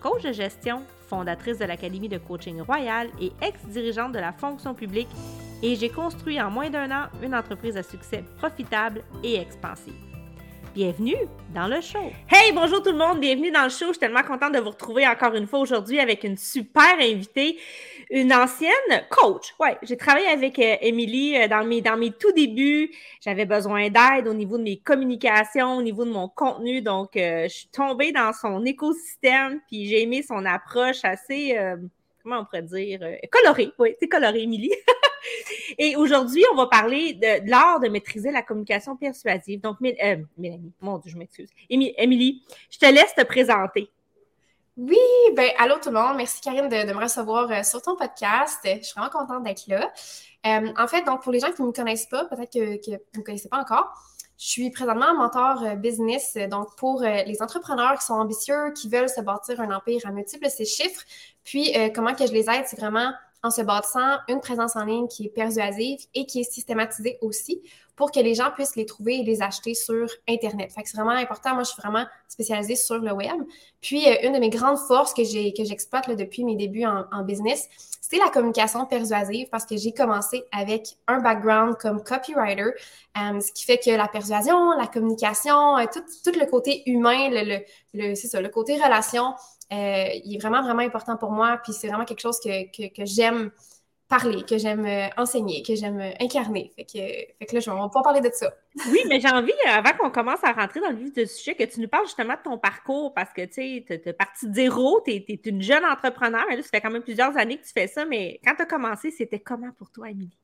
[0.00, 5.08] coach de gestion, fondatrice de l'Académie de coaching royal et ex-dirigeante de la fonction publique,
[5.62, 10.07] et j'ai construit en moins d'un an une entreprise à succès profitable et expansive.
[10.78, 11.16] Bienvenue
[11.56, 12.12] dans le show.
[12.28, 13.86] Hey, bonjour tout le monde, bienvenue dans le show.
[13.86, 17.58] Je suis tellement contente de vous retrouver encore une fois aujourd'hui avec une super invitée,
[18.10, 18.70] une ancienne
[19.10, 19.56] coach.
[19.58, 22.92] Ouais, j'ai travaillé avec euh, Émilie euh, dans mes dans mes tout débuts.
[23.20, 27.48] J'avais besoin d'aide au niveau de mes communications, au niveau de mon contenu, donc euh,
[27.48, 31.58] je suis tombée dans son écosystème, puis j'ai aimé son approche assez
[32.22, 33.00] comment on pourrait dire
[33.32, 33.72] colorée.
[33.80, 34.70] Oui, c'est coloré, Émilie.
[35.78, 39.60] Et aujourd'hui, on va parler de, l'art de maîtriser la communication persuasive.
[39.60, 41.50] Donc, euh, Mélanie, mon Dieu, je m'excuse.
[41.68, 43.90] Émilie, je te laisse te présenter.
[44.76, 44.96] Oui,
[45.34, 46.16] ben allô tout le monde.
[46.16, 48.60] Merci Karine de, me recevoir euh, sur ton podcast.
[48.64, 49.92] Je suis vraiment contente d'être là.
[50.46, 52.92] Euh, en fait, donc pour les gens qui ne me connaissent pas, peut-être que, vous
[53.14, 53.92] ne me connaissez pas encore,
[54.38, 59.20] je suis présentement mentor business, donc pour les entrepreneurs qui sont ambitieux, qui veulent se
[59.20, 61.02] bâtir un empire à multiples ces chiffres.
[61.42, 63.10] Puis comment que je les aide, c'est vraiment
[63.42, 67.62] en se bâtissant une présence en ligne qui est persuasive et qui est systématisée aussi
[67.98, 70.70] pour que les gens puissent les trouver et les acheter sur Internet.
[70.72, 71.54] Fait que c'est vraiment important.
[71.54, 73.42] Moi, je suis vraiment spécialisée sur le web.
[73.80, 77.24] Puis, euh, une de mes grandes forces que j'ai que j'exploite depuis mes débuts en,
[77.24, 77.68] business,
[78.00, 83.50] c'est la communication persuasive parce que j'ai commencé avec un background comme copywriter, euh, ce
[83.52, 87.64] qui fait que la persuasion, la communication, euh, tout, tout, le côté humain, le,
[87.94, 89.34] le, c'est ça, le côté relation,
[89.72, 91.60] euh, il est vraiment, vraiment important pour moi.
[91.62, 93.50] Puis c'est vraiment quelque chose que, que, que j'aime
[94.08, 96.72] parler, que j'aime euh, enseigner, que j'aime euh, incarner.
[96.74, 96.98] Fait que,
[97.38, 98.52] fait que là, je, on va pas parler de ça.
[98.90, 101.64] Oui, mais j'ai envie, avant qu'on commence à rentrer dans le vif du sujet, que
[101.64, 104.54] tu nous parles justement de ton parcours parce que tu sais, tu es parti de
[104.54, 107.66] zéro, tu es, une jeune entrepreneur, mais là, ça fait quand même plusieurs années que
[107.66, 110.38] tu fais ça, mais quand tu as commencé, c'était comment pour toi, Émilie?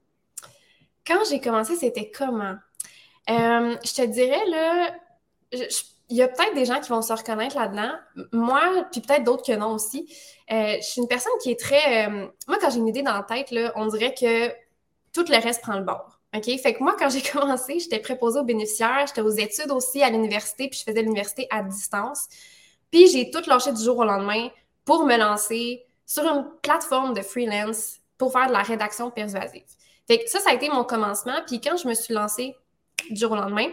[1.07, 2.57] Quand j'ai commencé, c'était comment?
[3.27, 4.95] je te dirais, là,
[5.53, 7.91] je, il y a peut-être des gens qui vont se reconnaître là-dedans.
[8.31, 10.07] Moi, puis peut-être d'autres que non aussi.
[10.53, 12.07] Euh, je suis une personne qui est très.
[12.07, 14.49] Euh, moi, quand j'ai une idée dans la tête, là, on dirait que
[15.13, 16.21] tout le reste prend le bord.
[16.33, 16.45] OK?
[16.45, 20.11] Fait que moi, quand j'ai commencé, j'étais préposée aux bénéficiaires, j'étais aux études aussi à
[20.11, 22.29] l'université, puis je faisais l'université à distance.
[22.93, 24.51] Puis j'ai tout lâché du jour au lendemain
[24.85, 29.65] pour me lancer sur une plateforme de freelance pour faire de la rédaction persuasive.
[30.07, 31.41] Fait que ça, ça a été mon commencement.
[31.45, 32.55] Puis quand je me suis lancée
[33.11, 33.67] du jour au lendemain,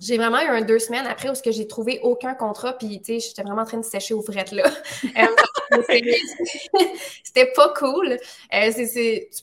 [0.00, 3.28] j'ai vraiment eu un deux semaines après où j'ai trouvé aucun contrat, puis tu sais,
[3.28, 4.64] j'étais vraiment en train de sécher aux frettes là.
[5.16, 6.12] Euh,
[7.24, 8.18] c'était pas cool.
[8.52, 8.70] Euh,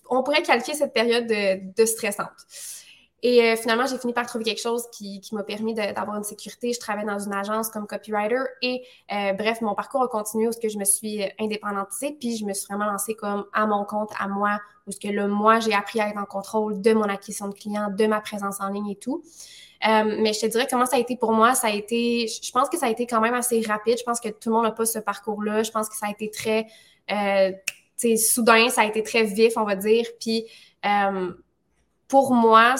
[0.10, 2.30] on pourrait qualifier cette période de, stressante.
[3.24, 6.74] Et euh, finalement, j'ai fini par trouver quelque chose qui, m'a permis d'avoir une sécurité.
[6.74, 10.60] Je travaillais dans une agence comme copywriter et bref, mon parcours a continué où ce
[10.60, 14.10] que je me suis indépendantisée, puis je me suis vraiment lancée comme à mon compte,
[14.20, 17.04] à moi, où ce que là, moi, j'ai appris à être en contrôle de mon
[17.04, 19.24] acquisition de clients, de ma présence en ligne et tout.
[19.88, 21.56] Euh, mais je te dirais comment ça a été pour moi.
[21.56, 23.98] Ça a été, je pense que ça a été quand même assez rapide.
[23.98, 25.64] Je pense que tout le monde n'a pas ce parcours-là.
[25.64, 26.68] Je pense que ça a été très,
[27.12, 27.52] euh,
[28.18, 30.06] soudain, ça a été très vif, on va dire.
[30.20, 30.46] Puis
[30.86, 31.32] euh,
[32.12, 32.76] pour moi,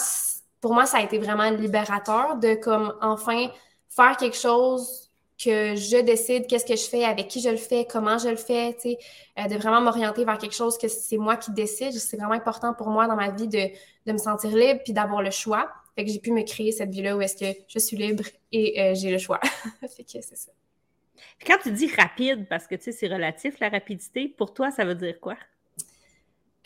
[0.60, 3.48] pour moi, ça a été vraiment libérateur de comme enfin
[3.88, 5.10] faire quelque chose
[5.42, 8.36] que je décide qu'est-ce que je fais, avec qui je le fais, comment je le
[8.36, 8.98] fais, tu sais,
[9.38, 11.92] euh, de vraiment m'orienter vers quelque chose que c'est moi qui décide.
[11.92, 13.70] C'est vraiment important pour moi dans ma vie de,
[14.06, 15.72] de me sentir libre puis d'avoir le choix.
[15.96, 18.82] Fait que j'ai pu me créer cette vie-là où est-ce que je suis libre et
[18.82, 19.40] euh, j'ai le choix.
[19.80, 20.52] fait que c'est ça.
[21.46, 24.84] quand tu dis rapide, parce que tu sais, c'est relatif la rapidité, pour toi, ça
[24.84, 25.36] veut dire quoi?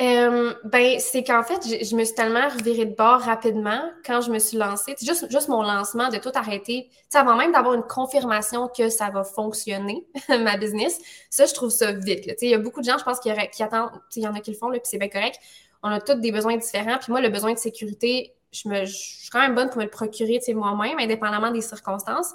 [0.03, 4.31] Euh, ben, c'est qu'en fait, je, me suis tellement revirée de bord rapidement quand je
[4.31, 4.95] me suis lancée.
[5.01, 6.91] Juste, juste mon lancement, de tout arrêter.
[7.09, 11.71] sais, avant même d'avoir une confirmation que ça va fonctionner, ma business, ça, je trouve
[11.71, 12.31] ça vite.
[12.43, 13.91] Il y a beaucoup de gens, je pense, qui, qui attendent.
[14.15, 15.39] Il y en a qui le font, puis c'est bien correct.
[15.83, 16.99] On a tous des besoins différents.
[16.99, 19.85] Puis moi, le besoin de sécurité, je, me, je suis quand même bonne pour me
[19.85, 22.33] le procurer moi-même, indépendamment des circonstances.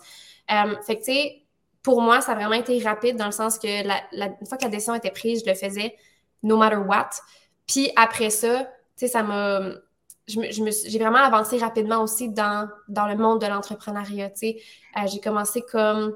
[0.52, 1.44] Euh, fait que, tu sais,
[1.84, 4.02] pour moi, ça a vraiment été rapide dans le sens que la,
[4.40, 5.96] une fois que la décision était prise, je le faisais
[6.44, 7.10] no matter what.
[7.68, 9.62] Puis après ça, tu sais, ça m'a.
[10.28, 14.30] J'ai vraiment avancé rapidement aussi dans, dans le monde de l'entrepreneuriat.
[14.30, 14.62] Tu sais,
[14.98, 16.16] euh, j'ai commencé comme.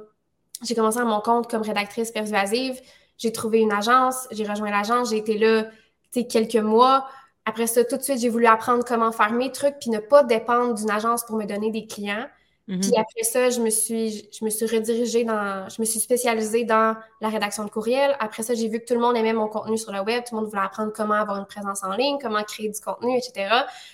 [0.64, 2.80] J'ai commencé à mon compte comme rédactrice persuasive.
[3.18, 5.66] J'ai trouvé une agence, j'ai rejoint l'agence, j'ai été là,
[6.24, 7.08] quelques mois.
[7.46, 10.24] Après ça, tout de suite, j'ai voulu apprendre comment faire mes trucs puis ne pas
[10.24, 12.28] dépendre d'une agence pour me donner des clients.
[12.68, 12.80] Mhm.
[12.82, 16.64] Puis après ça, je me suis, je me suis redirigée dans, je me suis spécialisée
[16.64, 18.16] dans la rédaction de courriel.
[18.20, 20.36] Après ça, j'ai vu que tout le monde aimait mon contenu sur le web, tout
[20.36, 23.50] le monde voulait apprendre comment avoir une présence en ligne, comment créer du contenu, etc.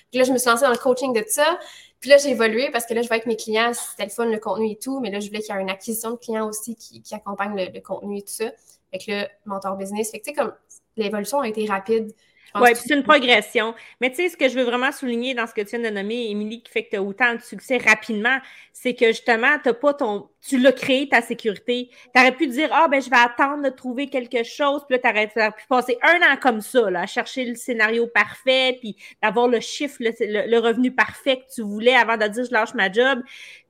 [0.09, 1.59] Puis là, je me suis lancée dans le coaching de ça.
[1.99, 4.25] Puis là, j'ai évolué parce que là, je vois que mes clients, c'était le fun,
[4.25, 6.47] le contenu et tout, mais là, je voulais qu'il y ait une acquisition de clients
[6.47, 8.45] aussi qui, qui accompagne le, le, contenu et tout ça.
[8.91, 10.11] Fait que là, mentor business.
[10.11, 10.53] Fait que tu sais, comme
[10.95, 12.13] l'évolution a été rapide.
[12.55, 13.73] Oui, puis c'est une progression.
[14.01, 15.95] Mais tu sais, ce que je veux vraiment souligner dans ce que tu viens de
[15.95, 18.37] nommer, Émilie, qui fait que tu as autant de succès rapidement,
[18.73, 20.29] c'est que justement, tu pas ton.
[20.41, 21.89] Tu l'as créé ta sécurité.
[22.13, 24.81] Tu aurais pu dire Ah, ben, je vais attendre de trouver quelque chose.
[24.87, 28.07] Puis là, tu aurais pu passer un an comme ça, là, à chercher le scénario
[28.07, 32.51] parfait, puis d'avoir le chiffre, le, revenu parfait que tu voulais avant de dire je
[32.51, 33.21] lâche ma job.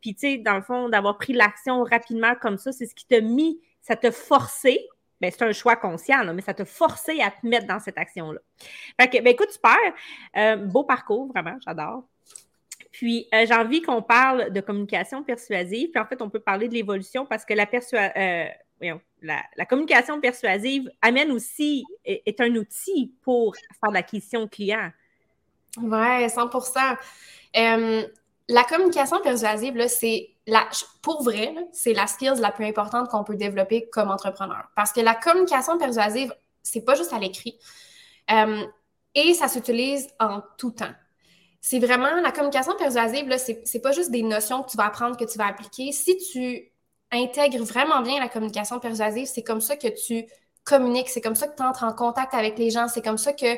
[0.01, 3.05] Puis, tu sais, dans le fond, d'avoir pris l'action rapidement comme ça, c'est ce qui
[3.05, 4.87] t'a mis, ça t'a forcé
[5.21, 8.39] ben, c'est un choix conscient, mais ça t'a forcé à te mettre dans cette action-là.
[8.99, 9.77] Fait que, ben, écoute, super.
[10.35, 12.03] Euh, beau parcours, vraiment, j'adore.
[12.91, 15.91] Puis, euh, j'ai envie qu'on parle de communication persuasive.
[15.91, 20.89] Puis, en fait, on peut parler de l'évolution parce que la, euh, la, communication persuasive
[21.01, 24.89] amène aussi, est, un outil pour faire l'acquisition client.
[25.77, 26.49] Ouais, 100
[28.49, 30.67] La communication persuasive, c'est la,
[31.01, 34.69] pour vrai, c'est la skills la plus importante qu'on peut développer comme entrepreneur.
[34.75, 36.33] Parce que la communication persuasive,
[36.63, 37.57] c'est pas juste à l'écrit.
[38.31, 38.63] Euh,
[39.15, 40.93] et ça s'utilise en tout temps.
[41.59, 45.25] C'est vraiment la communication persuasive, c'est pas juste des notions que tu vas apprendre, que
[45.25, 45.91] tu vas appliquer.
[45.91, 46.71] Si tu
[47.11, 50.25] intègres vraiment bien la communication persuasive, c'est comme ça que tu
[50.63, 53.33] communiques, c'est comme ça que tu entres en contact avec les gens, c'est comme ça
[53.33, 53.57] que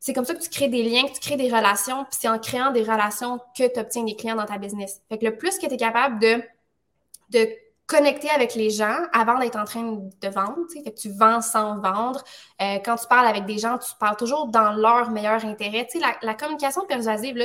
[0.00, 2.28] c'est comme ça que tu crées des liens, que tu crées des relations, puis c'est
[2.28, 5.02] en créant des relations que tu obtiens des clients dans ta business.
[5.08, 7.48] Fait que le plus que tu es capable de,
[7.86, 12.22] connecter avec les gens avant d'être en train de vendre, que tu vends sans vendre.
[12.60, 15.88] Euh, quand tu parles avec des gens, tu parles toujours dans leur meilleur intérêt.
[15.98, 17.42] La, la communication persuasive,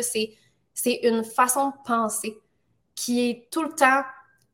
[0.74, 2.38] c'est une façon de penser
[2.94, 4.04] qui est tout le temps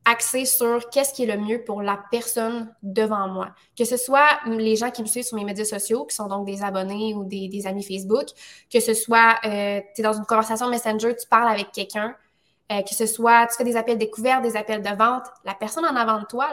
[0.05, 3.49] axé sur qu'est-ce qui est le mieux pour la personne devant moi.
[3.77, 6.45] Que ce soit les gens qui me suivent sur mes médias sociaux, qui sont donc
[6.45, 8.27] des abonnés ou des, amis Facebook,
[8.71, 12.15] que ce soit euh, tu es dans une conversation Messenger, tu parles avec quelqu'un,
[12.71, 15.85] euh, que ce soit tu fais des appels découverts, des appels de vente, la personne
[15.85, 16.49] en avant de toi,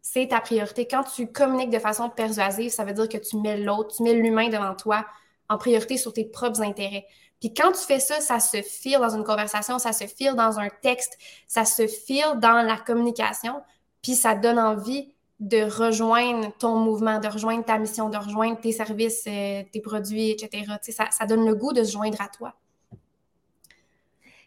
[0.00, 0.86] c'est ta priorité.
[0.86, 4.14] Quand tu communiques de façon persuasive, ça veut dire que tu mets l'autre, tu mets
[4.14, 5.04] l'humain devant toi
[5.48, 7.06] en priorité sur tes propres intérêts.
[7.40, 10.58] Puis quand tu fais ça, ça se file dans une conversation, ça se file dans
[10.58, 13.62] un texte, ça se file dans la communication,
[14.02, 18.72] puis ça donne envie de rejoindre ton mouvement, de rejoindre ta mission, de rejoindre tes
[18.72, 20.64] services, euh, tes produits, etc.
[20.82, 22.54] Ça, ça donne le goût de se joindre à toi.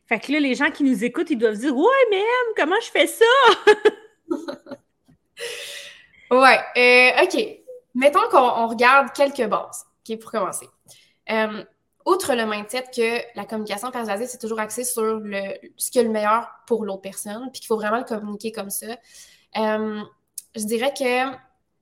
[0.06, 2.24] Fait que là, les gens qui nous écoutent, ils doivent dire Ouais, mais
[2.58, 3.26] comment je fais ça?
[6.32, 7.60] ouais, euh, OK.
[7.96, 10.68] Mettons qu'on regarde quelques bases, OK, pour commencer.
[11.30, 11.64] Euh,
[12.06, 16.04] outre le mindset que la communication persuasive, c'est toujours axé sur le, ce qui est
[16.04, 18.88] le meilleur pour l'autre personne, puis qu'il faut vraiment le communiquer comme ça,
[19.58, 20.02] euh,
[20.56, 21.38] je dirais que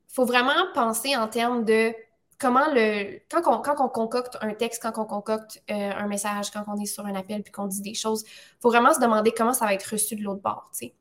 [0.08, 1.94] faut vraiment penser en termes de
[2.40, 3.20] comment le.
[3.30, 6.80] Quand on, quand on concocte un texte, quand on concocte euh, un message, quand on
[6.80, 9.54] est sur un appel puis qu'on dit des choses, il faut vraiment se demander comment
[9.54, 10.94] ça va être reçu de l'autre bord, tu sais.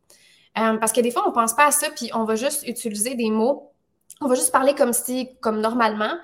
[0.59, 3.15] Euh, parce que des fois, on pense pas à ça, puis on va juste utiliser
[3.15, 3.73] des mots,
[4.21, 6.19] on va juste parler comme si, comme normalement.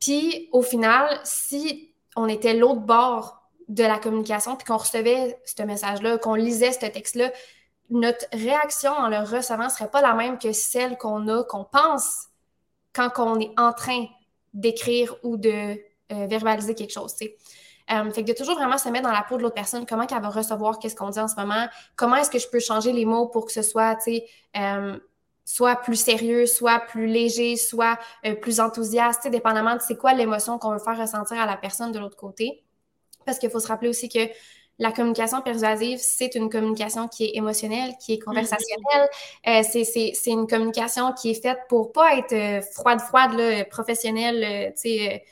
[0.00, 1.87] Puis au final, si
[2.18, 6.86] on était l'autre bord de la communication, puis qu'on recevait ce message-là, qu'on lisait ce
[6.86, 7.30] texte-là,
[7.90, 11.64] notre réaction en le recevant ne serait pas la même que celle qu'on a, qu'on
[11.64, 12.26] pense
[12.92, 14.06] quand on est en train
[14.52, 17.14] d'écrire ou de euh, verbaliser quelque chose.
[17.20, 20.06] Euh, fait que de toujours vraiment se mettre dans la peau de l'autre personne, comment
[20.10, 22.92] elle va recevoir qu'est-ce qu'on dit en ce moment, comment est-ce que je peux changer
[22.92, 24.98] les mots pour que ce soit, tu sais, euh,
[25.48, 30.58] soit plus sérieux, soit plus léger, soit euh, plus enthousiaste, dépendamment de c'est quoi l'émotion
[30.58, 32.64] qu'on veut faire ressentir à la personne de l'autre côté.
[33.24, 34.18] Parce qu'il faut se rappeler aussi que
[34.78, 39.08] la communication persuasive, c'est une communication qui est émotionnelle, qui est conversationnelle.
[39.46, 44.74] Euh, c'est une communication qui est faite pour pas être euh, froide, froide, là, professionnelle,
[44.74, 45.24] tu sais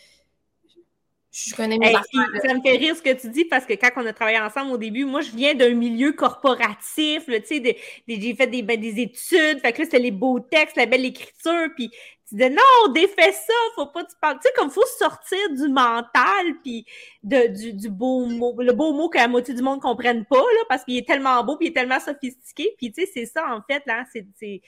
[1.37, 4.07] je connais mes Ça me fait rire ce que tu dis parce que quand on
[4.07, 7.77] a travaillé ensemble au début, moi, je viens d'un milieu corporatif, tu sais,
[8.09, 11.05] j'ai fait des, ben, des études, fait que là, c'était les beaux textes, la belle
[11.05, 11.91] écriture, puis
[12.29, 14.37] tu disais non, défais ça, faut pas tu parles.
[14.37, 16.87] Tu sais, comme faut sortir du mental, puis
[17.23, 20.39] de, du, du, beau mot, le beau mot que la moitié du monde comprenne pas,
[20.39, 23.27] là, parce qu'il est tellement beau, puis il est tellement sophistiqué, puis tu sais, c'est
[23.27, 24.63] ça, en fait, là, c'est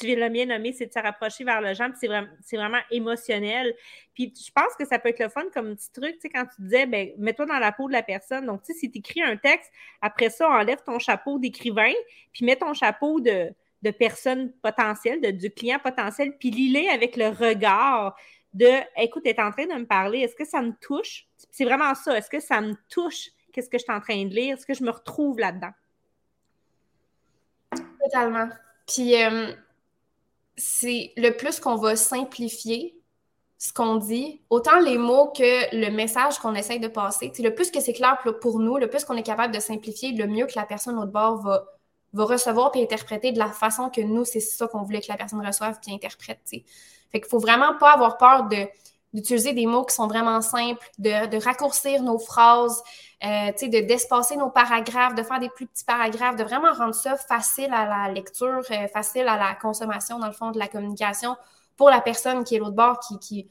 [0.00, 2.06] tu viens de le bien nommer, c'est de se rapprocher vers le gens, puis c'est
[2.06, 3.74] vraiment, vraiment émotionnel.
[4.14, 6.46] Puis je pense que ça peut être le fun comme petit truc, tu sais, quand
[6.46, 8.46] tu disais, ben, mets-toi dans la peau de la personne.
[8.46, 11.92] Donc, tu sais, si tu écris un texte, après ça, enlève ton chapeau d'écrivain,
[12.32, 13.50] puis mets ton chapeau de,
[13.82, 18.16] de personne potentielle, de, du client potentiel, puis lis avec le regard
[18.52, 21.26] de, écoute, tu es en train de me parler, est-ce que ça me touche?
[21.50, 23.30] C'est vraiment ça, est-ce que ça me touche?
[23.52, 24.56] Qu'est-ce que je suis en train de lire?
[24.56, 25.72] Est-ce que je me retrouve là-dedans?
[28.02, 28.48] Totalement.
[28.86, 29.52] Puis, euh,
[30.60, 32.94] c'est le plus qu'on va simplifier
[33.58, 37.30] ce qu'on dit, autant les mots que le message qu'on essaye de passer.
[37.38, 40.26] le plus que c'est clair pour nous, le plus qu'on est capable de simplifier, le
[40.26, 41.64] mieux que la personne au bord va,
[42.14, 45.44] recevoir et interpréter de la façon que nous, c'est ça qu'on voulait que la personne
[45.46, 46.40] reçoive puis interprète.
[46.48, 46.64] Fait
[47.20, 48.48] qu'il faut vraiment pas avoir peur
[49.12, 52.82] d'utiliser des mots qui sont vraiment simples, de raccourcir nos phrases,
[53.22, 57.16] euh, de d'espacer nos paragraphes, de faire des plus petits paragraphes, de vraiment rendre ça
[57.16, 61.36] facile à la lecture, euh, facile à la consommation, dans le fond, de la communication
[61.76, 63.48] pour la personne qui est l'autre bord, qui, qui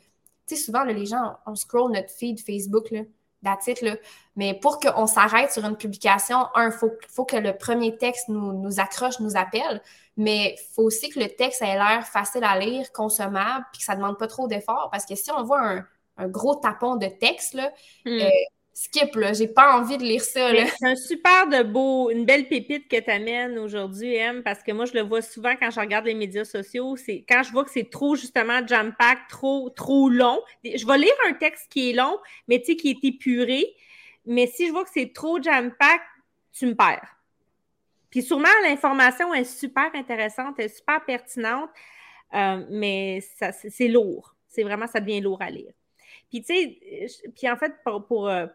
[0.48, 3.02] tu sais, souvent, les gens, on scroll notre feed Facebook, là,
[3.68, 3.96] it, là.
[4.36, 8.30] Mais pour qu'on s'arrête sur une publication, un, il faut, faut, que le premier texte
[8.30, 9.82] nous, nous accroche, nous appelle,
[10.18, 13.86] mais il faut aussi que le texte ait l'air facile à lire, consommable, puis que
[13.86, 14.90] ça ne demande pas trop d'efforts.
[14.92, 15.86] Parce que si on voit un,
[16.18, 17.72] un gros tapon de texte, là,
[18.06, 18.20] hmm.
[18.20, 18.30] euh,
[18.80, 19.34] skip, là.
[19.34, 23.00] J'ai pas envie de lire ça, C'est un super de beau, une belle pépite que
[23.00, 26.14] tu amènes aujourd'hui, M, parce que moi, je le vois souvent quand je regarde les
[26.14, 26.96] médias sociaux.
[26.96, 30.42] C'est quand je vois que c'est trop, justement, jam-pack, trop, trop long.
[30.64, 32.18] Je vais lire un texte qui est long,
[32.48, 33.66] mais tu sais, qui est épuré.
[34.26, 36.02] Mais si je vois que c'est trop jam-pack,
[36.54, 37.16] tu me perds.
[38.10, 41.70] Puis sûrement, l'information est super intéressante, elle est super pertinente,
[42.34, 44.36] euh, mais c'est lourd.
[44.48, 45.74] C'est vraiment, ça devient lourd à lire.
[46.30, 47.74] Puis, tu sais, puis en fait,
[48.08, 48.46] pour, euh,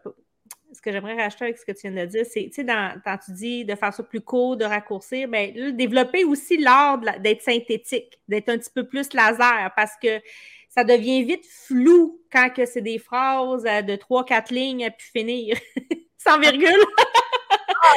[0.73, 3.17] ce que j'aimerais racheter avec ce que tu viens de dire, c'est, tu sais, quand
[3.23, 8.19] tu dis de faire ça plus court, de raccourcir, bien, développer aussi l'art d'être synthétique,
[8.27, 10.21] d'être un petit peu plus laser, parce que
[10.69, 14.91] ça devient vite flou quand que c'est des phrases euh, de trois, quatre lignes à
[14.91, 15.57] pu finir,
[16.17, 16.85] sans virgule.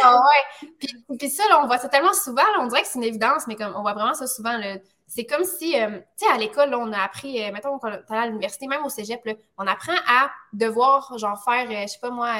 [0.02, 0.68] Ah ouais!
[0.78, 3.46] Puis, puis ça, là, on voit ça tellement souvent, on dirait que c'est une évidence,
[3.46, 4.58] mais comme on voit vraiment ça souvent,
[5.08, 8.14] c'est comme si, euh, tu sais, à l'école, on a appris, euh, mettons, quand on
[8.14, 9.26] à l'université, même au cégep,
[9.56, 12.34] on apprend à devoir, genre, faire, euh, je sais pas moi,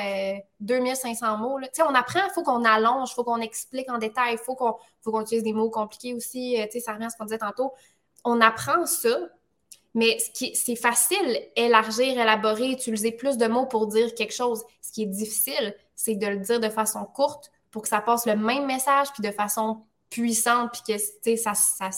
[0.61, 1.59] 2500 mots.
[1.61, 4.39] Tu sais, on apprend, il faut qu'on allonge, il faut qu'on explique en détail, il
[4.39, 6.57] faut qu'on utilise des mots compliqués aussi.
[6.65, 7.73] tu sais, ça revient à ce qu'on disait tantôt.
[8.25, 9.17] On apprend ça,
[9.95, 14.63] mais ce qui, c'est facile, élargir, élaborer, utiliser plus de mots pour dire quelque chose.
[14.83, 18.25] Ce qui est difficile, c'est de le dire de façon courte pour que ça passe
[18.25, 21.91] le même message, puis de façon puissante, puis que, ça, ça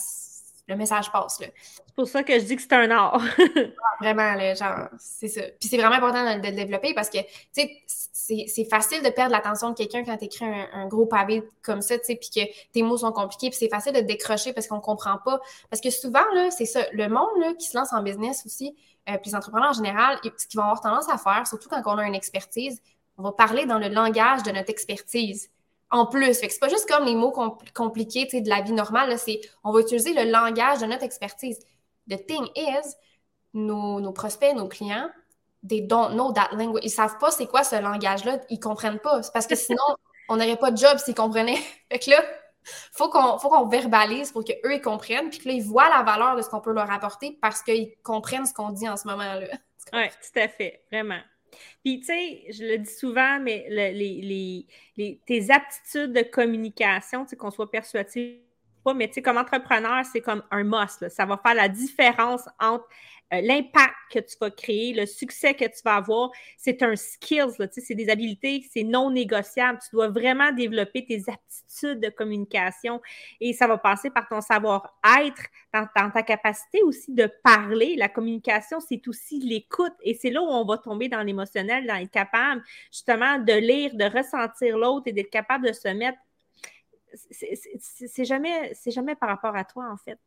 [0.67, 1.37] le message passe.
[1.39, 3.21] C'est pour ça que je dis que c'est un art.
[4.01, 5.43] Vraiment, là, genre, c'est ça.
[5.61, 9.33] Puis c'est vraiment important de, le développer parce que, tu sais, c'est facile de perdre
[9.33, 12.73] l'attention de quelqu'un quand tu écris un, gros pavé comme ça, tu sais, puis que
[12.73, 15.41] tes mots sont compliqués, puis c'est facile de décrocher parce qu'on comprend pas.
[15.69, 18.75] Parce que souvent, là, c'est ça, le monde là, qui se lance en business aussi,
[19.11, 21.83] euh, puis les entrepreneurs en général, ce qu'ils vont avoir tendance à faire, surtout quand
[21.85, 22.81] on a une expertise,
[23.21, 25.51] on va parler dans le langage de notre expertise
[25.91, 26.39] en plus.
[26.39, 27.35] Fait que c'est pas juste comme les mots
[27.75, 31.59] compliqués de la vie normale, c'est on va utiliser le langage de notre expertise.
[32.09, 32.95] The thing is,
[33.53, 35.11] nos, prospects, nos clients,
[35.69, 36.83] they don't know that language.
[36.85, 39.21] Ils savent pas c'est quoi ce langage-là, ils comprennent pas.
[39.35, 39.83] Parce que sinon,
[40.31, 41.59] on n'aurait pas de job s'ils comprenaient.
[41.93, 42.23] fait que là,
[42.93, 46.03] faut qu'on faut qu'on verbalise pour qu'eux ils comprennent, puis que là, ils voient la
[46.03, 49.07] valeur de ce qu'on peut leur apporter parce qu'ils comprennent ce qu'on dit en ce
[49.09, 49.47] moment-là.
[49.93, 51.19] Oui, tout à fait, vraiment.
[51.85, 54.67] Puis, tu sais, je le dis souvent, mais les,
[55.27, 58.39] tes aptitudes de communication, tu sais, qu'on soit persuasif
[58.83, 61.09] pas, mais tu sais, comme entrepreneur, c'est comme un must.
[61.09, 62.87] Ça va faire la différence entre
[63.33, 67.55] euh, l'impact que tu vas créer, le succès que tu vas avoir, c'est un skills,
[67.71, 69.79] c'est des habiletés, c'est non négociable.
[69.83, 73.01] Tu dois vraiment développer tes aptitudes de communication
[73.41, 77.95] et ça va passer par ton savoir-être, dans, ta capacité aussi de parler.
[77.97, 81.95] La communication, c'est aussi l'écoute et c'est là où on va tomber dans l'émotionnel, dans
[81.95, 86.19] être capable justement de lire, de ressentir l'autre et d'être capable de se mettre.
[87.13, 90.19] C'est jamais, par rapport à toi, en fait.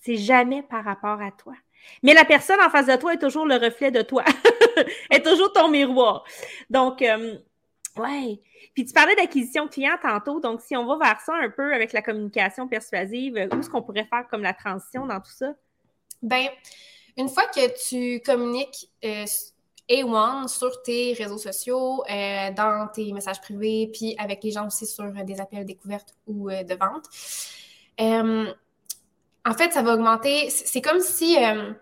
[0.00, 1.54] C'est jamais par rapport à toi.
[2.02, 4.24] Mais la personne en face de toi est toujours le reflet de toi,
[5.10, 6.24] est toujours ton miroir.
[6.70, 7.38] Donc, euh,
[7.96, 8.40] ouais.
[8.74, 11.92] Puis tu parlais d'acquisition client tantôt, donc si on va vers ça un peu avec
[11.92, 15.54] la communication persuasive, où est-ce qu'on pourrait faire comme la transition dans tout ça?
[16.22, 16.48] Ben,
[17.16, 19.24] une fois que tu communiques euh,
[19.90, 24.86] A1 sur tes réseaux sociaux, euh, dans tes messages privés, puis avec les gens aussi
[24.86, 27.08] sur des appels découvertes ou de vente,
[29.48, 30.50] en fait, ça va augmenter.
[30.50, 31.42] C'est comme si.
[31.42, 31.72] Euh,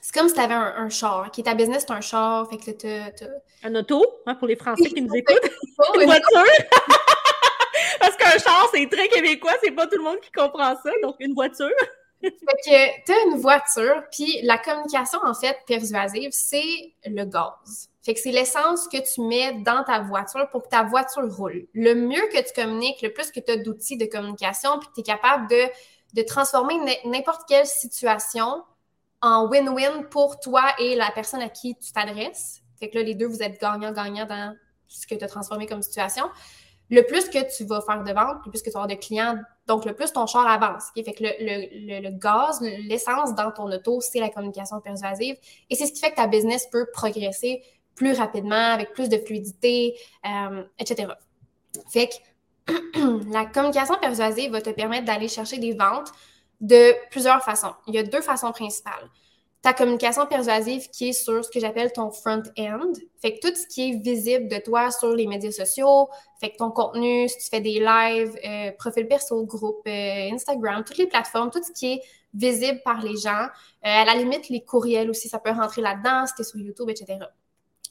[0.00, 2.48] c'est comme si tu avais un, char, qui est ta business, c'est un char.
[2.50, 5.50] Fait que Un auto, hein, pour les Français qui nous écoutent.
[5.94, 6.44] une voiture.
[8.00, 10.90] Parce qu'un char, c'est très québécois, c'est pas tout le monde qui comprend ça.
[11.02, 11.70] Donc, une voiture.
[12.24, 17.90] Fait que t'as une voiture, puis la communication, en fait, persuasive, c'est le gaz.
[18.02, 21.66] Fait que c'est l'essence que tu mets dans ta voiture pour que ta voiture roule.
[21.72, 24.94] Le mieux que tu communiques, le plus que tu as d'outils de communication, puis que
[24.94, 25.70] tu es capable de
[26.14, 28.62] de transformer n'importe quelle situation
[29.20, 32.62] en win-win pour toi et la personne à qui tu t'adresses.
[32.78, 35.82] Fait que là, les deux, vous êtes gagnant-gagnant dans ce que tu as transformé comme
[35.82, 36.30] situation.
[36.90, 39.38] Le plus que tu vas faire de ventes, le plus que tu avoir de clients
[39.66, 40.90] Donc, le plus ton char avance.
[40.94, 45.36] Fait que le, gaz, l'essence dans ton auto, c'est la communication persuasive.
[45.70, 47.62] Et c'est ce qui fait que ta business peut progresser
[47.94, 49.94] plus rapidement, avec plus de fluidité,
[50.26, 51.08] euh, etc.
[51.90, 52.72] Fait que
[53.32, 56.10] la communication persuasive va te permettre d'aller chercher des ventes
[56.60, 57.74] de plusieurs façons.
[57.86, 59.10] Il y a deux façons principales.
[59.64, 62.92] Ta communication persuasive qui est sur ce que j'appelle ton front-end.
[63.22, 66.56] Fait que tout ce qui est visible de toi sur les médias sociaux, fait que
[66.56, 71.06] ton contenu, si tu fais des lives, euh, profil perso, groupe, euh, Instagram, toutes les
[71.06, 72.02] plateformes, tout ce qui est
[72.34, 73.48] visible par les gens.
[73.82, 76.90] à la limite, les courriels aussi, ça peut rentrer là-dedans, si tu es sur YouTube,
[76.90, 77.18] etc.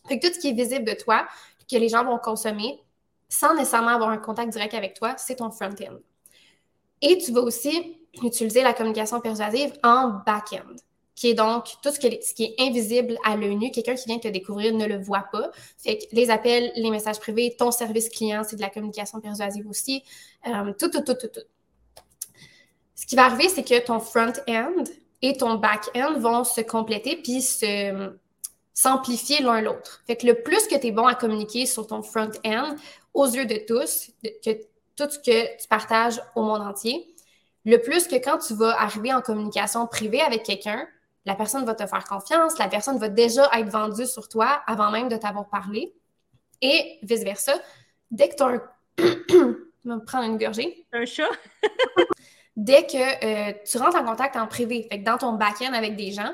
[0.07, 1.27] Fait que tout ce qui est visible de toi,
[1.69, 2.83] que les gens vont consommer,
[3.29, 5.97] sans nécessairement avoir un contact direct avec toi, c'est ton front-end.
[7.01, 10.75] Et tu vas aussi utiliser la communication persuasive en back-end,
[11.15, 13.71] qui est donc tout ce, qui est invisible à l'œil nu.
[13.71, 15.51] Quelqu'un qui vient te découvrir ne le voit pas.
[15.77, 19.67] Fait que les appels, les messages privés, ton service client, c'est de la communication persuasive
[19.67, 20.03] aussi.
[20.47, 21.45] Euh, tout, tout, tout, tout, tout.
[22.95, 24.83] Ce qui va arriver, c'est que ton front-end
[25.21, 28.11] et ton back-end vont se compléter puis se,
[28.73, 30.01] s'amplifier l'un l'autre.
[30.07, 32.75] Fait que le plus que tu es bon à communiquer sur ton front-end,
[33.13, 34.11] aux yeux de tous,
[34.43, 34.51] que
[34.95, 37.13] tout ce que tu partages au monde entier,
[37.65, 40.87] le plus que quand tu vas arriver en communication privée avec quelqu'un,
[41.25, 44.91] la personne va te faire confiance, la personne va déjà être vendue sur toi avant
[44.91, 45.93] même de t'avoir parlé.
[46.61, 47.53] Et vice-versa,
[48.11, 48.61] dès que tu as un...
[49.85, 50.85] Je vais me prendre une gorgée.
[50.93, 51.29] Un chat?
[52.55, 55.97] dès que euh, tu rentres en contact en privé, fait que dans ton back-end avec
[55.97, 56.33] des gens,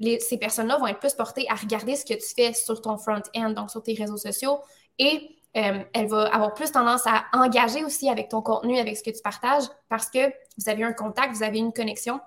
[0.00, 3.50] ces personnes-là vont être plus portées à regarder ce que tu fais sur ton front-end,
[3.50, 4.60] donc sur tes réseaux sociaux,
[4.98, 9.02] et euh, elle va avoir plus tendance à engager aussi avec ton contenu, avec ce
[9.02, 12.20] que tu partages, parce que vous avez un contact, vous avez une connexion.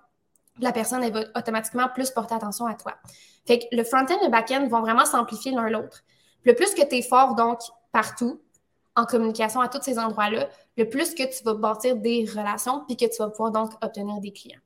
[0.61, 2.93] La personne, elle va automatiquement plus porter attention à toi.
[3.45, 6.03] Fait que le front-end et le back-end vont vraiment s'amplifier l'un l'autre.
[6.45, 7.59] Le plus que tu es fort, donc,
[7.91, 8.41] partout,
[8.95, 12.97] en communication à tous ces endroits-là, le plus que tu vas bâtir des relations, puis
[12.97, 14.59] que tu vas pouvoir donc obtenir des clients.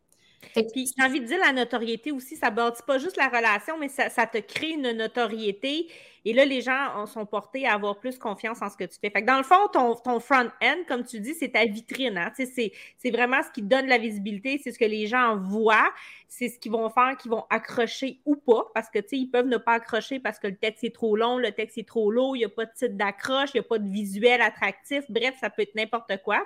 [0.53, 3.89] Puis j'ai envie de dire la notoriété aussi, ça bâtit pas juste la relation, mais
[3.89, 5.87] ça, te crée une notoriété.
[6.27, 9.21] Et là, les gens sont portés à avoir plus confiance en ce que tu fais.
[9.21, 12.17] Dans le fond, ton, ton front-end, comme tu dis, c'est ta vitrine.
[12.17, 12.31] Hein?
[12.35, 15.91] C'est vraiment ce qui donne la visibilité, c'est ce que les gens voient,
[16.27, 19.57] c'est ce qu'ils vont faire, qu'ils vont accrocher ou pas, parce que ils peuvent ne
[19.57, 22.39] pas accrocher parce que le texte est trop long, le texte est trop lourd, il
[22.39, 25.03] n'y a pas de titre d'accroche, il n'y a pas de visuel attractif.
[25.09, 26.43] Bref, ça peut être n'importe quoi.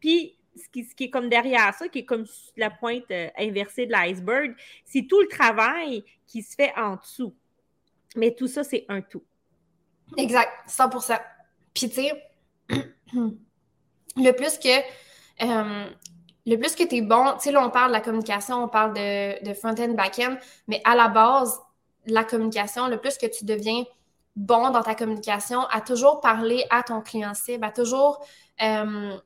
[0.00, 3.92] Puis, ce qui, est comme derrière ça, qui est comme la pointe euh, inversée de
[3.92, 7.34] l'iceberg, c'est tout le travail qui se fait en dessous.
[8.16, 9.22] Mais tout ça, c'est un tout.
[10.16, 10.90] Exact, 100
[11.74, 12.12] Puis, tu sais,
[14.16, 14.78] le plus que.
[15.42, 15.86] Euh,
[16.44, 18.68] le plus que tu es bon, tu sais, là, on parle de la communication, on
[18.68, 20.36] parle de, de front-end, back-end,
[20.66, 21.60] mais à la base,
[22.06, 23.84] la communication, le plus que tu deviens
[24.34, 28.24] bon dans ta communication, à toujours parler à ton client cible, à toujours
[28.62, 29.16] euh,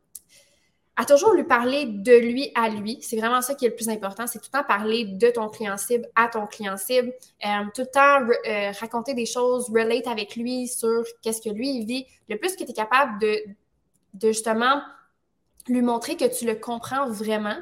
[0.96, 2.98] à toujours lui parler de lui à lui.
[3.02, 4.26] C'est vraiment ça qui est le plus important.
[4.26, 7.12] C'est tout le temps parler de ton client cible à ton client cible.
[7.44, 11.84] Euh, tout le temps euh, raconter des choses, relate avec lui sur qu'est-ce que lui
[11.84, 12.06] vit.
[12.30, 13.38] Le plus que tu es capable de,
[14.22, 14.80] justement
[15.68, 17.58] lui montrer que tu le comprends vraiment.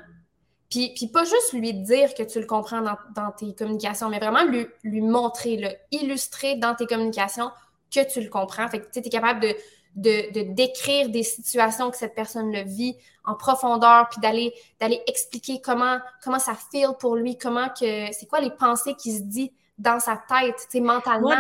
[0.70, 4.44] Puis, puis pas juste lui dire que tu le comprends dans, tes communications, mais vraiment
[4.44, 7.51] lui, montrer, illustrer dans tes communications
[7.92, 8.68] que tu le comprends.
[8.68, 9.57] Fait que tu es capable de,
[9.95, 14.53] de, décrire des situations que cette personne le vit en profondeur, puis d'aller
[15.07, 16.01] expliquer comment
[16.39, 20.17] ça feel pour lui, comment que c'est quoi les pensées qui se dit dans sa
[20.17, 21.35] tête, mentalement.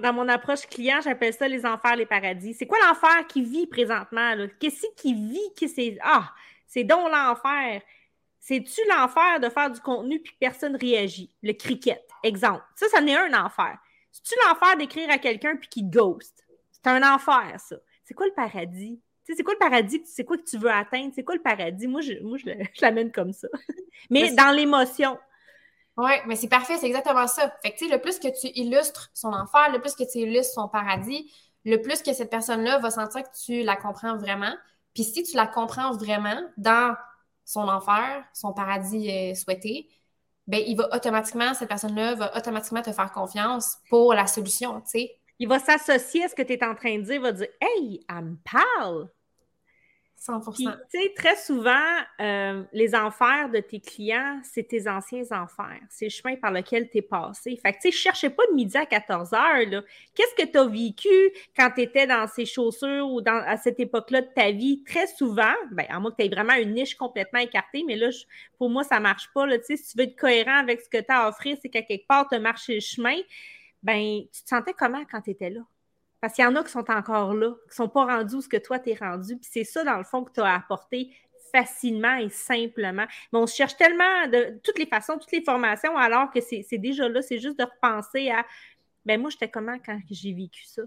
[0.00, 2.54] Dans, mon approche client, j'appelle ça les enfers, les paradis.
[2.54, 4.34] C'est quoi l'enfer qui vit présentement?
[4.58, 5.68] Qu'est-ce qui vit?
[5.68, 6.32] c'est Ah,
[6.66, 7.82] c'est donc l'enfer.
[8.40, 11.32] C'est-tu l'enfer de faire du contenu puis personne réagit?
[11.42, 12.62] Le cricket, exemple.
[12.76, 13.76] Ça, ça n'est un enfer.
[14.10, 16.44] C'est-tu l'enfer d'écrire à quelqu'un puis qui ghost?
[16.70, 19.00] C'est un enfer, ça c'est quoi le paradis?
[19.24, 20.00] Tu sais, c'est quoi le paradis?
[20.06, 21.12] C'est quoi que tu veux atteindre?
[21.14, 21.88] C'est quoi le paradis?
[21.88, 22.46] Moi, je, moi, je,
[22.80, 23.48] l'amène comme ça.
[24.10, 25.18] mais dans l'émotion.
[25.96, 27.52] Oui, mais c'est parfait, c'est exactement ça.
[27.62, 30.68] Fait que, le plus que tu illustres son enfer, le plus que tu illustres son
[30.68, 31.32] paradis,
[31.64, 34.54] le plus que cette personne-là va sentir que tu la comprends vraiment.
[34.94, 36.94] Puis si tu la comprends vraiment dans
[37.44, 39.88] son enfer, son paradis euh, souhaité,
[40.46, 44.90] ben il va automatiquement, cette personne-là va automatiquement te faire confiance pour la solution, tu
[44.90, 47.32] sais il va s'associer à ce que tu es en train de dire, il va
[47.32, 49.08] dire Hey, elle me parle.
[50.18, 51.72] 100 Tu sais, très souvent,
[52.20, 55.80] euh, les enfers de tes clients, c'est tes anciens enfers.
[55.88, 57.56] C'est le chemin par lequel tu es passé.
[57.62, 59.82] Fait que, tu sais, je cherchais pas de midi à 14 heures.
[60.14, 61.08] Qu'est-ce que tu as vécu
[61.56, 64.82] quand tu étais dans ces chaussures ou dans, à cette époque-là de ta vie?
[64.84, 68.08] Très souvent, ben, à moins que tu aies vraiment une niche complètement écartée, mais là,
[68.58, 69.46] pour moi, ça marche pas.
[69.46, 69.58] Là.
[69.62, 72.06] Si tu veux être cohérent avec ce que tu as à offrir, c'est qu'à quelque
[72.06, 73.16] part, tu as marché le chemin
[73.86, 75.60] ben, tu te sentais comment quand tu étais là?
[76.20, 78.40] Parce qu'il y en a qui sont encore là, qui ne sont pas rendus où
[78.40, 79.36] ce que toi, tu es rendu.
[79.36, 81.14] Puis c'est ça, dans le fond, que tu as apporté
[81.52, 83.06] facilement et simplement.
[83.32, 87.08] Mais on cherche tellement de toutes les façons, toutes les formations, alors que c'est déjà
[87.08, 88.44] là, c'est juste de repenser à
[89.04, 90.82] ben moi, j'étais comment quand j'ai vécu ça?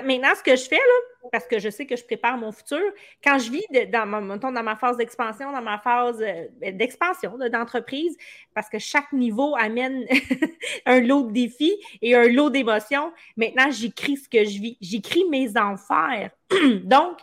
[0.00, 2.82] Maintenant, ce que je fais, là, parce que je sais que je prépare mon futur,
[3.22, 8.16] quand je vis dans, ma, dans ma phase d'expansion, dans ma phase euh, d'expansion d'entreprise,
[8.54, 10.06] parce que chaque niveau amène
[10.86, 14.76] un lot de défis et un lot d'émotions, maintenant, j'écris ce que je vis.
[14.80, 16.30] J'écris mes enfers.
[16.84, 17.18] Donc,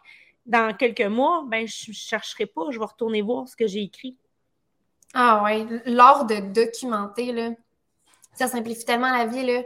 [0.45, 3.81] dans quelques mois, ben, je ne chercherai pas, je vais retourner voir ce que j'ai
[3.81, 4.17] écrit.
[5.13, 7.51] Ah ouais, l'art de documenter, là,
[8.33, 9.63] ça simplifie tellement la vie, là.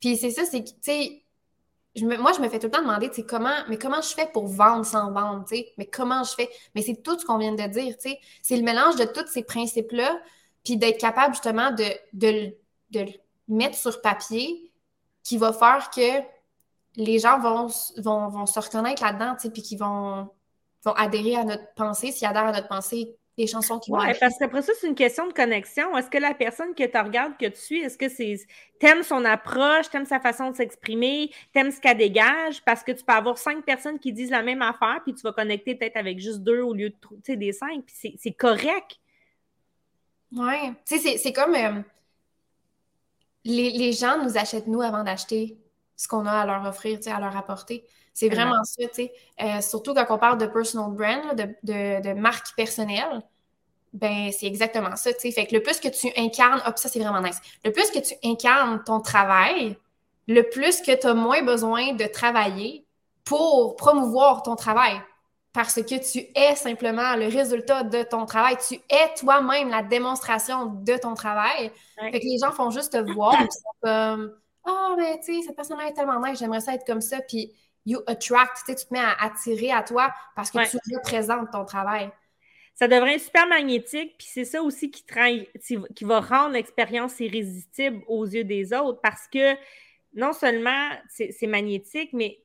[0.00, 1.23] Puis c'est ça, c'est que, tu sais,
[2.02, 4.26] moi, je me fais tout le temps demander, tu sais, comment, mais comment je fais
[4.32, 6.50] pour vendre sans vendre, tu sais, mais comment je fais?
[6.74, 8.20] Mais c'est tout ce qu'on vient de dire, tu sais.
[8.42, 10.20] C'est le mélange de tous ces principes-là,
[10.64, 12.50] puis d'être capable justement de, de,
[12.92, 13.06] le
[13.48, 14.72] mettre sur papier
[15.22, 16.22] qui va faire que
[16.96, 20.28] les gens vont, vont, vont se reconnaître là-dedans, tu sais, puis qui vont,
[20.84, 22.10] vont adhérer à notre pensée.
[22.10, 23.98] S'ils adhèrent à notre pensée, les chansons qui vont.
[23.98, 25.96] Oui, parce qu'après ça, c'est une question de connexion.
[25.96, 28.36] Est-ce que la personne que tu regardes, que tu suis, est-ce que c'est
[28.78, 32.62] t'aimes son approche, t'aimes sa façon de s'exprimer, t'aimes ce qu'elle dégage?
[32.64, 35.32] Parce que tu peux avoir cinq personnes qui disent la même affaire, puis tu vas
[35.32, 39.00] connecter peut-être avec juste deux au lieu de des cinq, puis c'est correct.
[40.32, 40.72] Oui.
[40.86, 41.80] Tu sais, c'est comme euh,
[43.44, 45.56] les, les, gens nous achètent nous avant d'acheter
[45.96, 47.84] ce qu'on a à leur offrir, à leur apporter.
[48.14, 49.12] C'est vraiment ça, tu sais.
[49.42, 53.22] Euh, surtout quand on parle de personal brand, de, de, marque personnelle,
[53.92, 55.30] ben c'est exactement ça, tu sais.
[55.32, 57.40] Fait que le plus que tu incarnes, hop, ça c'est vraiment nice.
[57.64, 59.76] Le plus que tu incarnes ton travail,
[60.28, 62.86] le plus que tu as moins besoin de travailler
[63.24, 65.00] pour promouvoir ton travail.
[65.52, 68.56] Parce que tu es simplement le résultat de ton travail.
[68.68, 71.70] Tu es toi-même la démonstration de ton travail.
[71.98, 75.40] Fait que les gens font juste te voir, ils sont comme Ah, oh, mais tu
[75.40, 77.20] sais, cette personne-là est tellement nice, j'aimerais ça être comme ça.
[77.20, 77.52] Puis
[77.86, 82.10] you attract, tu te mets à attirer à toi parce que tu représentes ton travail.
[82.74, 85.04] Ça devrait être super magnétique, puis c'est ça aussi qui,
[85.94, 89.54] qui va rendre l'expérience irrésistible aux yeux des autres parce que
[90.14, 92.40] non seulement c'est magnétique, mais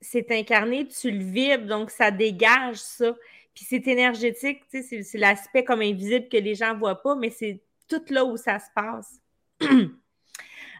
[0.00, 3.14] c'est incarné, tu le vibres, donc ça dégage ça.
[3.54, 7.62] Puis c'est énergétique, c'est l'aspect comme invisible que les gens ne voient pas, mais c'est
[7.88, 9.20] tout là où ça se passe.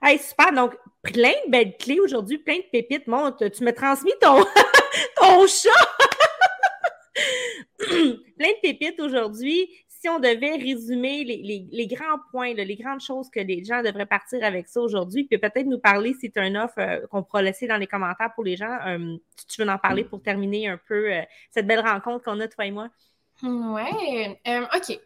[0.02, 0.52] Hey, super.
[0.52, 3.06] Donc, plein de belles clés aujourd'hui, plein de pépites.
[3.06, 4.44] Monte, tu m'as transmis ton,
[5.16, 5.70] ton chat.
[7.78, 9.70] plein de pépites aujourd'hui.
[9.88, 14.44] Si on devait résumer les, grands points, les grandes choses que les gens devraient partir
[14.44, 17.42] avec ça aujourd'hui, puis peut-être nous parler si tu as une offre euh, qu'on pourra
[17.42, 18.78] laisser dans les commentaires pour les gens.
[18.86, 22.38] Euh, si tu veux en parler pour terminer un peu euh, cette belle rencontre qu'on
[22.40, 22.88] a, toi et moi?
[23.42, 24.38] Ouais.
[24.76, 25.00] OK.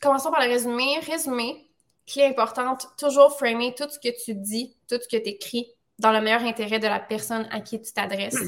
[0.00, 1.00] Commençons par le résumé.
[1.00, 1.67] Résumé,
[2.08, 5.68] clé importante, toujours framer tout ce que tu dis, tout ce que tu écris
[5.98, 8.38] dans le meilleur intérêt de la personne à qui tu t'adresses.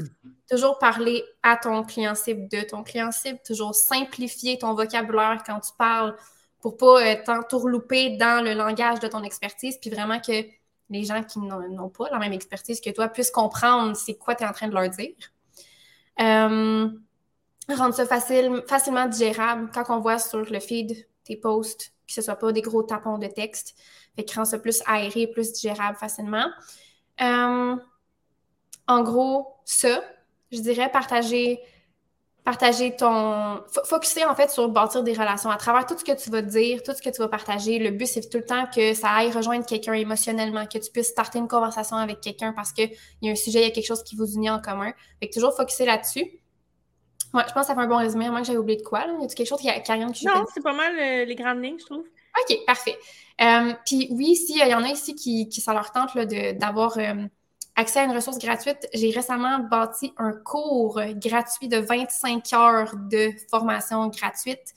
[0.50, 5.60] toujours parler à ton client cible, de ton client cible, toujours simplifier ton vocabulaire quand
[5.60, 6.16] tu parles
[6.60, 10.44] pour pas euh, t'entourlouper dans le langage de ton expertise, puis vraiment que
[10.90, 14.44] les gens qui n'ont pas la même expertise que toi puissent comprendre c'est quoi tu
[14.44, 15.14] es en train de leur dire.
[16.20, 16.88] Euh,
[17.68, 22.22] rendre ça facile, facilement digérable quand on voit sur le feed tes posts que ce
[22.22, 23.76] soit pas des gros tapons de texte.
[24.16, 26.46] Fait que rend ça plus aéré, plus digérable facilement.
[27.20, 27.76] Euh,
[28.88, 30.02] en gros, ça,
[30.50, 31.60] je dirais partager,
[32.44, 33.62] partager ton.
[33.84, 36.82] Focuser en fait sur bâtir des relations à travers tout ce que tu vas dire,
[36.82, 37.78] tout ce que tu vas partager.
[37.78, 41.08] Le but, c'est tout le temps que ça aille rejoindre quelqu'un émotionnellement, que tu puisses
[41.10, 42.90] starter une conversation avec quelqu'un parce qu'il
[43.22, 44.92] y a un sujet, il y a quelque chose qui vous unit en commun.
[45.20, 46.39] Fait toujours focuser là-dessus.
[47.32, 48.82] Ouais, je pense que ça fait un bon résumé, à moins que j'avais oublié de
[48.82, 49.06] quoi.
[49.06, 49.12] Là.
[49.12, 51.62] Y a-t-il quelque chose qui a, qui rien Non, c'est pas mal euh, les grandes
[51.62, 52.04] lignes, je trouve.
[52.04, 52.96] OK, parfait.
[53.40, 57.26] Euh, puis oui, s'il y en a ici qui, qui ça leur tente d'avoir euh,
[57.76, 63.30] accès à une ressource gratuite, j'ai récemment bâti un cours gratuit de 25 heures de
[63.48, 64.74] formation gratuite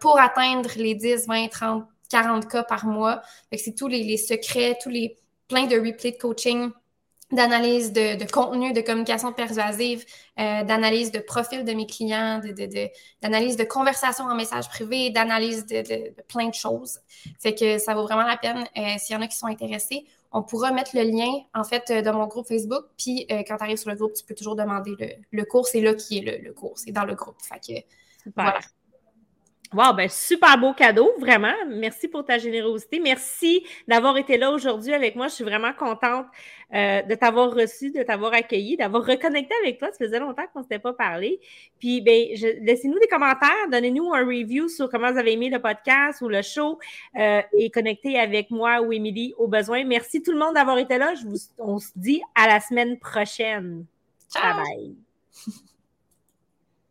[0.00, 3.22] pour atteindre les 10, 20, 30, 40 cas par mois.
[3.56, 6.70] C'est tous les, les secrets, tous les plein de replays de coaching
[7.34, 10.04] d'analyse de, contenu, de communication persuasive,
[10.38, 12.40] euh, d'analyse de profil de mes clients,
[13.22, 17.00] d'analyse de, de, conversation en message privé, d'analyse de, plein de choses.
[17.40, 18.64] Fait que ça vaut vraiment la peine.
[18.76, 21.90] Euh, s'il y en a qui sont intéressés, on pourra mettre le lien, en fait,
[21.90, 22.84] euh, dans mon groupe Facebook.
[22.96, 25.66] Puis, quand tu arrives sur le groupe, tu peux toujours demander le, le cours.
[25.66, 26.78] C'est là qui est le, cours.
[26.78, 27.36] C'est dans le groupe.
[27.42, 28.60] Fait que, voilà.
[29.74, 31.52] Wow, ben super beau cadeau, vraiment.
[31.68, 33.00] Merci pour ta générosité.
[33.00, 35.26] Merci d'avoir été là aujourd'hui avec moi.
[35.26, 36.26] Je suis vraiment contente
[36.72, 39.88] euh, de t'avoir reçu, de t'avoir accueilli, d'avoir reconnecté avec toi.
[39.90, 41.40] Ça faisait longtemps qu'on ne s'était pas parlé.
[41.80, 42.24] Puis, ben,
[42.60, 46.42] laissez-nous des commentaires, donnez-nous un review sur comment vous avez aimé le podcast ou le
[46.42, 46.78] show
[47.18, 49.84] euh, et connectez avec moi ou Émilie au besoin.
[49.84, 51.14] Merci tout le monde d'avoir été là.
[51.16, 53.86] Je vous, on se dit à la semaine prochaine.
[54.32, 54.54] Ciao.
[54.54, 55.64] Bye bye.